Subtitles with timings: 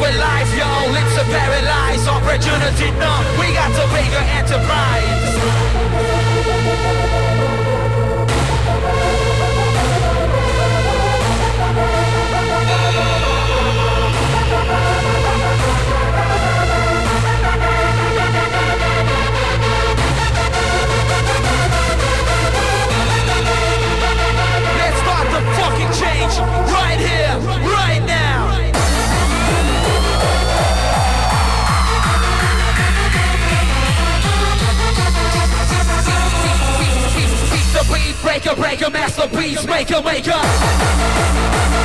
[0.00, 5.20] with lies Your lips are paralyzed Opportunity numb We got to pay your enterprise.
[25.98, 26.38] Change
[26.70, 28.09] right here, right now.
[38.22, 41.79] Breaker, breaker, masterpiece, maker, maker.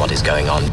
[0.00, 0.69] What is going on.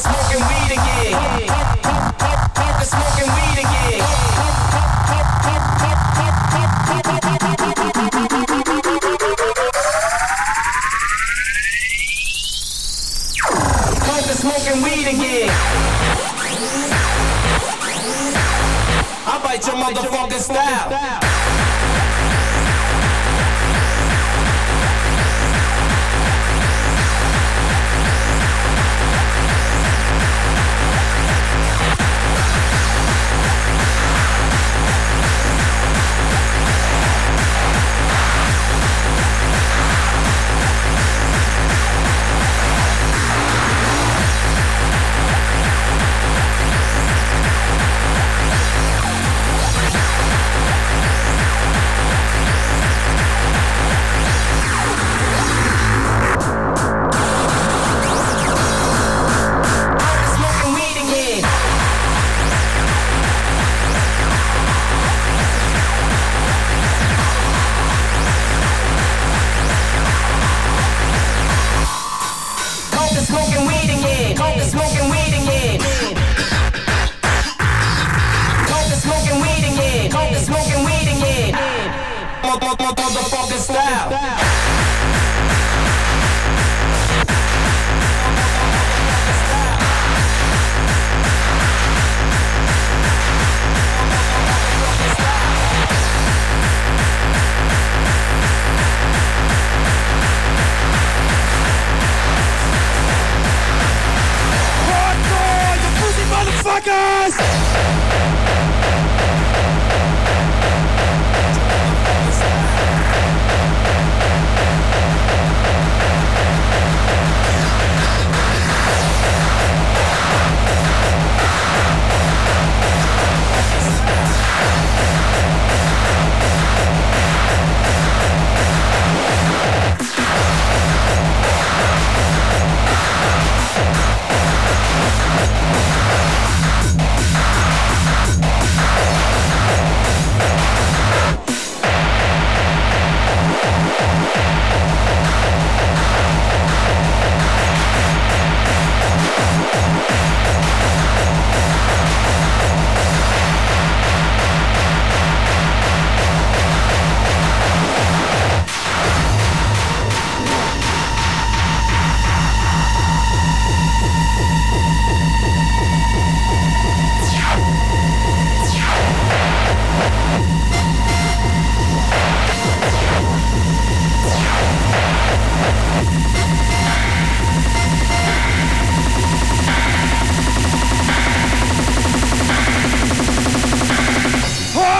[0.00, 1.29] smoking weed again.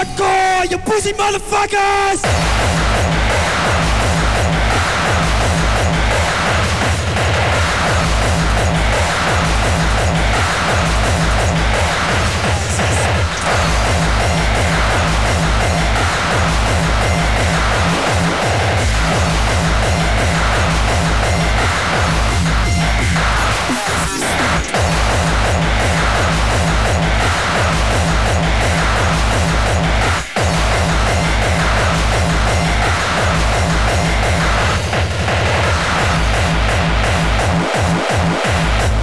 [0.01, 2.90] Hardcore, you pussy motherfuckers!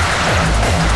[0.00, 0.87] Thank you.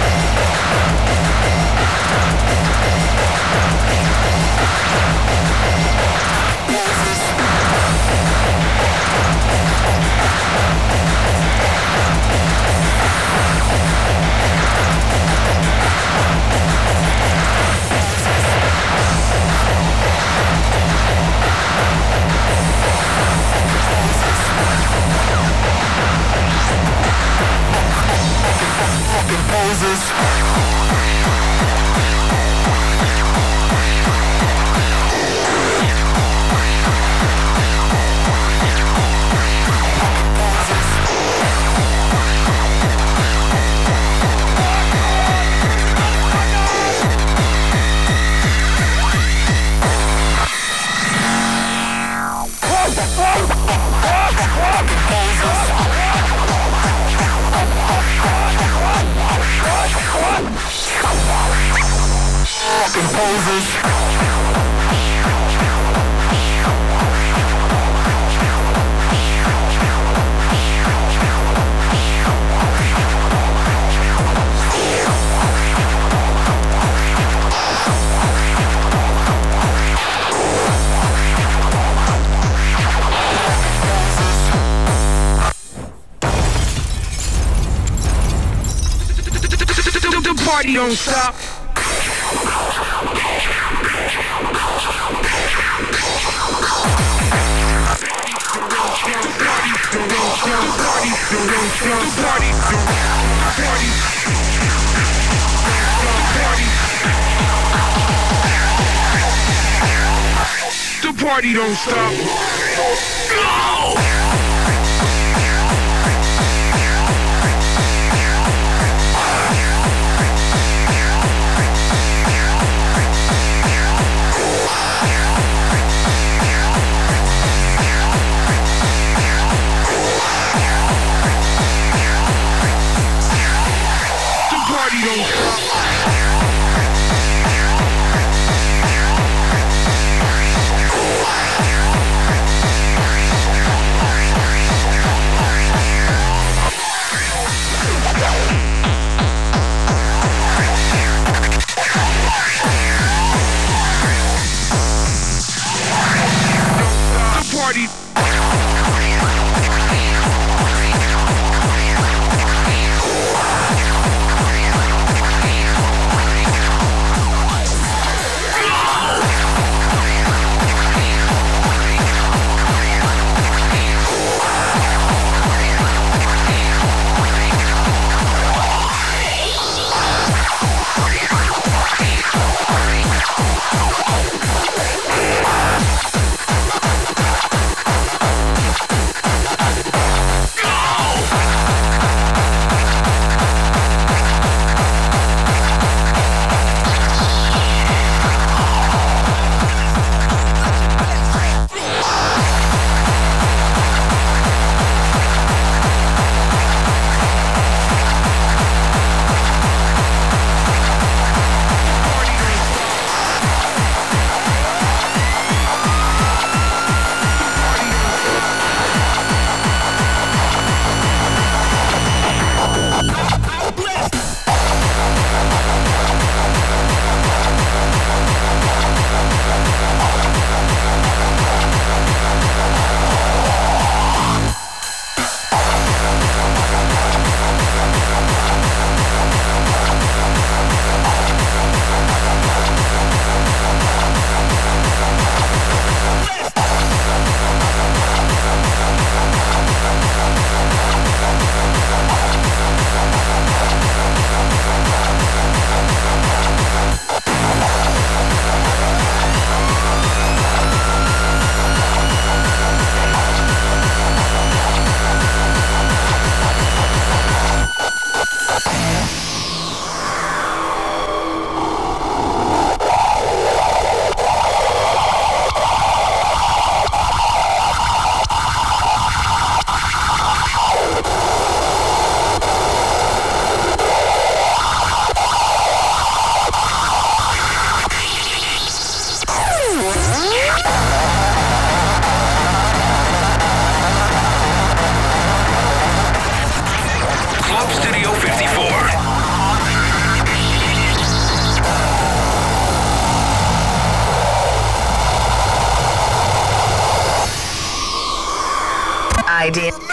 [309.53, 309.93] idea.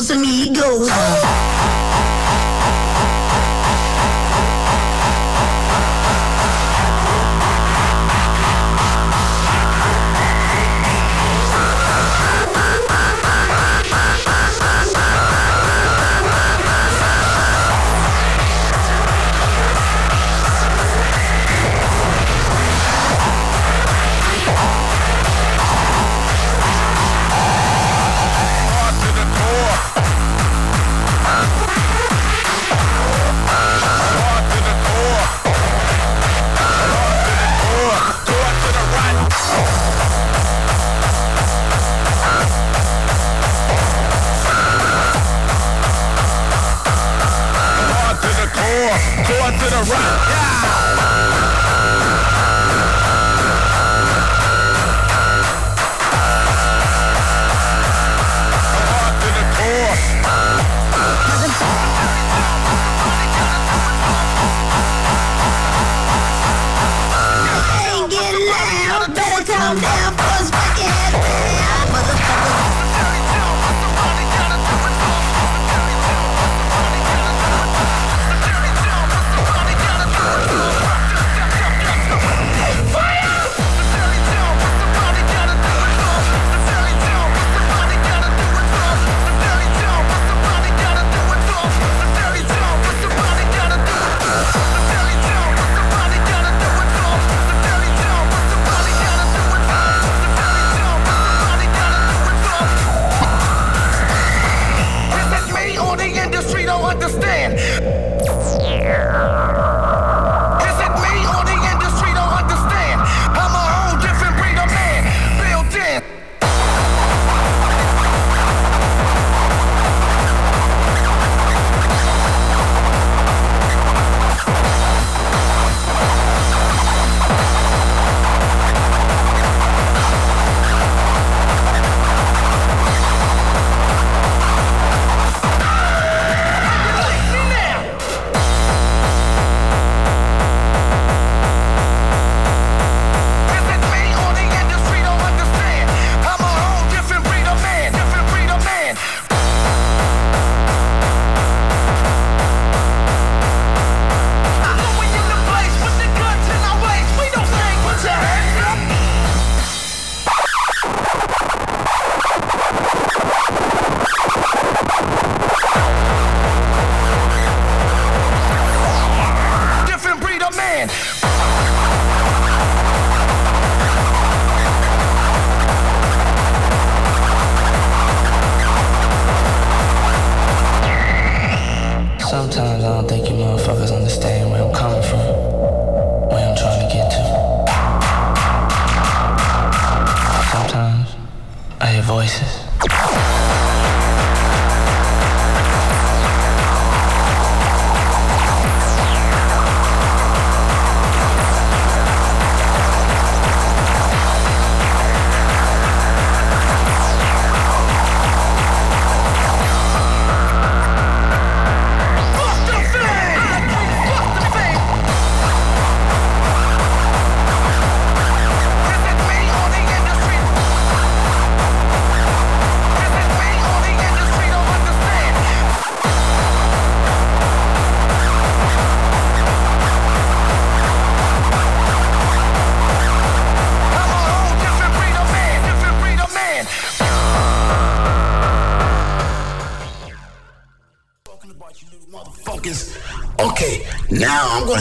[0.00, 0.29] Motherfuckers,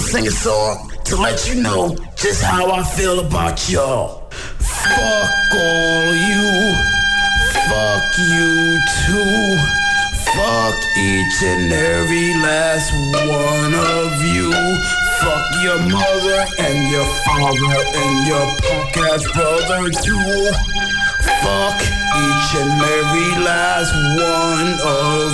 [0.09, 4.27] sing a song to let you know just how I feel about y'all.
[4.57, 6.49] Fuck all you.
[7.69, 9.57] Fuck you too.
[10.33, 12.89] Fuck each and every last
[13.21, 14.49] one of you.
[15.21, 20.51] Fuck your mother and your father and your punk ass brother too.
[21.45, 21.77] Fuck
[22.25, 25.29] each and every last one of